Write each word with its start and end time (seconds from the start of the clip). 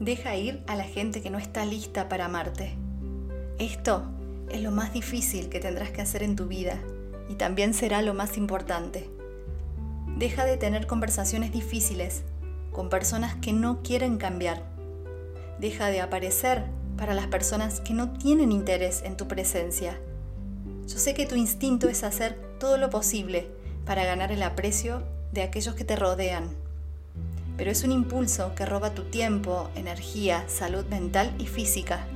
Deja 0.00 0.34
ir 0.34 0.64
a 0.66 0.76
la 0.76 0.84
gente 0.84 1.20
que 1.20 1.28
no 1.28 1.36
está 1.36 1.66
lista 1.66 2.08
para 2.08 2.24
amarte. 2.24 2.74
Esto 3.58 4.02
es 4.50 4.62
lo 4.62 4.70
más 4.70 4.94
difícil 4.94 5.50
que 5.50 5.60
tendrás 5.60 5.90
que 5.90 6.00
hacer 6.00 6.22
en 6.22 6.36
tu 6.36 6.46
vida 6.46 6.80
y 7.28 7.34
también 7.34 7.74
será 7.74 8.00
lo 8.00 8.14
más 8.14 8.38
importante. 8.38 9.10
Deja 10.16 10.46
de 10.46 10.56
tener 10.56 10.86
conversaciones 10.86 11.52
difíciles 11.52 12.22
con 12.72 12.88
personas 12.88 13.34
que 13.42 13.52
no 13.52 13.82
quieren 13.82 14.16
cambiar. 14.16 14.62
Deja 15.58 15.88
de 15.88 16.00
aparecer 16.00 16.64
para 16.96 17.12
las 17.12 17.26
personas 17.26 17.80
que 17.80 17.92
no 17.92 18.10
tienen 18.14 18.52
interés 18.52 19.02
en 19.04 19.18
tu 19.18 19.28
presencia. 19.28 20.00
Yo 20.88 20.98
sé 20.98 21.12
que 21.12 21.26
tu 21.26 21.34
instinto 21.34 21.90
es 21.90 22.04
hacer 22.04 22.40
todo 22.58 22.78
lo 22.78 22.88
posible 22.88 23.48
para 23.84 24.06
ganar 24.06 24.32
el 24.32 24.42
aprecio 24.44 25.02
de 25.32 25.42
aquellos 25.42 25.74
que 25.74 25.84
te 25.84 25.96
rodean, 25.96 26.48
pero 27.60 27.72
es 27.72 27.84
un 27.84 27.92
impulso 27.92 28.54
que 28.54 28.64
roba 28.64 28.94
tu 28.94 29.02
tiempo, 29.02 29.68
energía, 29.74 30.46
salud 30.48 30.86
mental 30.86 31.30
y 31.38 31.44
física. 31.46 32.06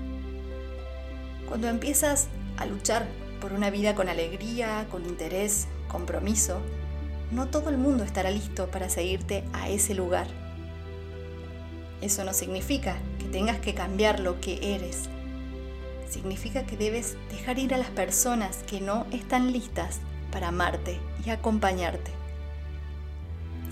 Cuando 1.46 1.68
empiezas 1.68 2.28
a 2.56 2.64
luchar 2.64 3.06
por 3.42 3.52
una 3.52 3.68
vida 3.68 3.94
con 3.94 4.08
alegría, 4.08 4.86
con 4.90 5.04
interés, 5.04 5.66
compromiso, 5.86 6.62
no 7.30 7.48
todo 7.48 7.68
el 7.68 7.76
mundo 7.76 8.04
estará 8.04 8.30
listo 8.30 8.70
para 8.70 8.88
seguirte 8.88 9.44
a 9.52 9.68
ese 9.68 9.94
lugar. 9.94 10.28
Eso 12.00 12.24
no 12.24 12.32
significa 12.32 12.96
que 13.18 13.26
tengas 13.26 13.58
que 13.58 13.74
cambiar 13.74 14.20
lo 14.20 14.40
que 14.40 14.74
eres. 14.74 15.10
Significa 16.08 16.64
que 16.64 16.78
debes 16.78 17.18
dejar 17.30 17.58
ir 17.58 17.74
a 17.74 17.76
las 17.76 17.90
personas 17.90 18.62
que 18.66 18.80
no 18.80 19.06
están 19.12 19.52
listas 19.52 20.00
para 20.32 20.48
amarte 20.48 20.98
y 21.22 21.28
acompañarte. 21.28 22.23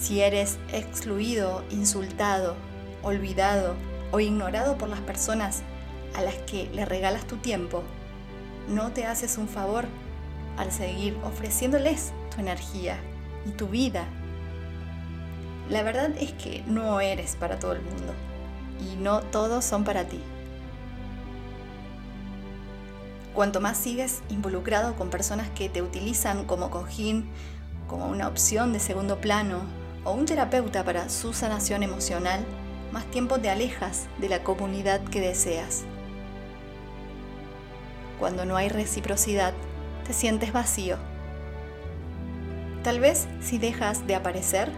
Si 0.02 0.20
eres 0.20 0.58
excluido, 0.72 1.62
insultado, 1.70 2.56
olvidado 3.04 3.76
o 4.10 4.18
ignorado 4.18 4.76
por 4.76 4.88
las 4.88 4.98
personas 4.98 5.62
a 6.16 6.22
las 6.22 6.34
que 6.38 6.68
le 6.74 6.84
regalas 6.84 7.24
tu 7.24 7.36
tiempo, 7.36 7.84
no 8.68 8.90
te 8.90 9.06
haces 9.06 9.38
un 9.38 9.46
favor 9.46 9.84
al 10.56 10.72
seguir 10.72 11.16
ofreciéndoles 11.22 12.12
tu 12.34 12.40
energía 12.40 12.96
y 13.46 13.50
tu 13.50 13.68
vida. 13.68 14.04
La 15.70 15.84
verdad 15.84 16.10
es 16.18 16.32
que 16.32 16.64
no 16.66 17.00
eres 17.00 17.36
para 17.36 17.60
todo 17.60 17.74
el 17.74 17.82
mundo 17.82 18.12
y 18.80 18.96
no 18.96 19.20
todos 19.20 19.64
son 19.64 19.84
para 19.84 20.02
ti. 20.02 20.18
Cuanto 23.34 23.60
más 23.60 23.78
sigues 23.78 24.20
involucrado 24.30 24.96
con 24.96 25.10
personas 25.10 25.48
que 25.50 25.68
te 25.68 25.80
utilizan 25.80 26.44
como 26.44 26.70
cojín, 26.70 27.30
como 27.86 28.08
una 28.08 28.26
opción 28.26 28.72
de 28.72 28.80
segundo 28.80 29.20
plano 29.20 29.60
o 30.04 30.12
un 30.12 30.26
terapeuta 30.26 30.84
para 30.84 31.08
su 31.08 31.32
sanación 31.32 31.82
emocional, 31.82 32.44
más 32.92 33.04
tiempo 33.06 33.38
te 33.38 33.50
alejas 33.50 34.06
de 34.18 34.28
la 34.28 34.42
comunidad 34.44 35.00
que 35.02 35.20
deseas. 35.20 35.84
Cuando 38.18 38.44
no 38.44 38.56
hay 38.56 38.68
reciprocidad, 38.68 39.52
te 40.06 40.12
sientes 40.12 40.52
vacío. 40.52 40.96
Tal 42.84 43.00
vez 43.00 43.26
si 43.40 43.58
dejas 43.58 44.06
de 44.06 44.14
aparecer, 44.14 44.70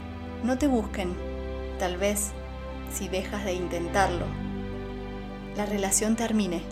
no 0.43 0.57
te 0.57 0.67
busquen. 0.67 1.15
Tal 1.79 1.99
vez 1.99 2.31
si 2.91 3.09
dejas 3.09 3.45
de 3.45 3.53
intentarlo, 3.53 4.25
la 5.57 5.67
relación 5.67 6.17
termine. 6.17 6.63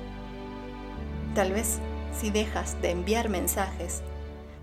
Tal 1.34 1.52
vez 1.52 1.78
si 2.18 2.30
dejas 2.30 2.80
de 2.80 2.90
enviar 2.90 3.28
mensajes, 3.28 4.02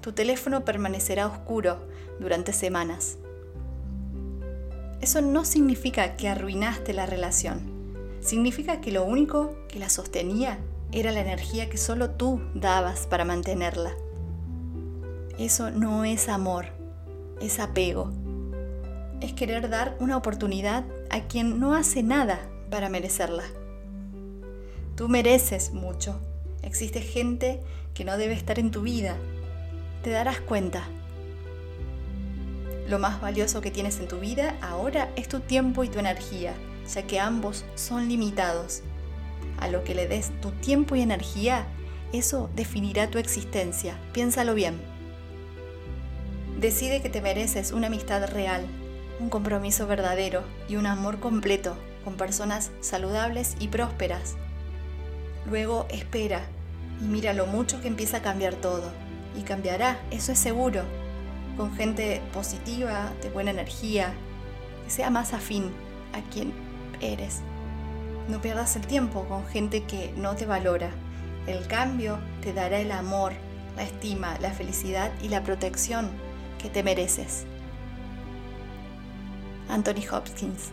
tu 0.02 0.14
teléfono 0.14 0.66
permanecerá 0.66 1.28
oscuro 1.28 1.78
durante 2.20 2.54
semanas. 2.54 3.19
Eso 5.02 5.22
no 5.22 5.46
significa 5.46 6.18
que 6.18 6.28
arruinaste 6.28 6.94
la 6.94 7.06
relación. 7.06 7.80
Significa 8.22 8.82
que 8.82 8.92
lo 8.92 9.06
único 9.06 9.56
que 9.70 9.80
la 9.80 9.90
sostenía 9.90 10.60
era 10.92 11.12
la 11.12 11.22
energía 11.22 11.70
que 11.70 11.78
solo 11.78 12.12
tú 12.12 12.42
dabas 12.54 13.08
para 13.08 13.24
mantenerla. 13.24 13.94
Eso 15.38 15.72
no 15.72 16.04
es 16.04 16.28
amor, 16.28 16.66
es 17.40 17.60
apego. 17.60 18.12
Es 19.22 19.32
querer 19.34 19.70
dar 19.70 19.96
una 20.00 20.18
oportunidad 20.18 20.84
a 21.10 21.22
quien 21.28 21.60
no 21.60 21.76
hace 21.76 22.04
nada 22.04 22.40
para 22.70 22.90
merecerla. 22.90 23.44
Tú 24.96 25.08
mereces 25.08 25.72
mucho. 25.72 26.20
Existe 26.62 27.00
gente 27.00 27.62
que 27.94 28.04
no 28.04 28.18
debe 28.18 28.34
estar 28.34 28.60
en 28.60 28.72
tu 28.72 28.82
vida. 28.82 29.16
Te 30.04 30.10
darás 30.10 30.42
cuenta. 30.42 30.84
Lo 32.90 32.98
más 32.98 33.22
valioso 33.22 33.62
que 33.62 33.70
tienes 33.70 34.00
en 34.00 34.08
tu 34.08 34.20
vida 34.20 34.58
ahora 34.62 35.12
es 35.16 35.28
tu 35.28 35.42
tiempo 35.42 35.84
y 35.84 35.90
tu 35.90 36.00
energía, 36.00 36.56
ya 36.92 37.04
que 37.04 37.20
ambos 37.20 37.64
son 37.76 38.10
limitados. 38.10 38.82
A 39.60 39.68
lo 39.68 39.84
que 39.84 39.94
le 39.94 40.08
des 40.08 40.32
tu 40.42 40.50
tiempo 40.50 40.96
y 40.96 41.02
energía, 41.02 41.68
eso 42.14 42.50
definirá 42.56 43.12
tu 43.12 43.20
existencia. 43.20 43.96
Piénsalo 44.12 44.56
bien. 44.56 44.82
Decide 46.60 47.04
que 47.04 47.12
te 47.12 47.22
mereces 47.22 47.74
una 47.74 47.88
amistad 47.88 48.28
real, 48.28 48.66
un 49.20 49.30
compromiso 49.30 49.86
verdadero 49.86 50.44
y 50.68 50.78
un 50.78 50.88
amor 50.88 51.20
completo 51.20 51.78
con 52.04 52.16
personas 52.16 52.72
saludables 52.82 53.56
y 53.60 53.68
prósperas. 53.68 54.36
Luego 55.48 55.86
espera 55.92 56.42
y 57.00 57.04
mira 57.04 57.34
lo 57.34 57.46
mucho 57.46 57.82
que 57.82 57.88
empieza 57.88 58.18
a 58.18 58.22
cambiar 58.24 58.56
todo. 58.56 58.92
Y 59.38 59.44
cambiará, 59.44 60.00
eso 60.10 60.32
es 60.32 60.40
seguro, 60.40 60.82
con 61.60 61.76
gente 61.76 62.22
positiva, 62.32 63.12
de 63.22 63.30
buena 63.30 63.52
energía, 63.52 64.14
que 64.86 64.92
sea 64.92 65.10
más 65.10 65.34
afín 65.34 65.74
a 66.14 66.22
quien 66.32 66.54
eres. 67.02 67.42
No 68.30 68.40
pierdas 68.40 68.78
el 68.78 68.88
tiempo 68.88 69.26
con 69.26 69.46
gente 69.46 69.84
que 69.84 70.14
no 70.16 70.38
te 70.38 70.46
valora. 70.46 70.90
El 71.48 71.68
cambio 71.68 72.18
te 72.40 72.54
dará 72.54 72.80
el 72.80 72.94
amor, 72.94 73.34
la 73.76 73.84
estima, 73.84 74.38
la 74.40 74.52
felicidad 74.52 75.12
y 75.22 75.28
la 75.28 75.44
protección 75.44 76.10
que 76.62 76.70
te 76.70 76.82
mereces. 76.82 77.44
Anthony 79.68 80.08
Hopkins 80.10 80.72